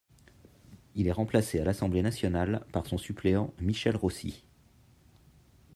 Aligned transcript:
Il 0.95 1.05
est 1.07 1.11
remplacé 1.11 1.59
à 1.59 1.63
l'Assemblée 1.63 2.01
nationale 2.01 2.65
par 2.71 2.87
son 2.87 2.97
suppléant 2.97 3.53
Michel 3.59 3.95
Rossi. 3.95 4.43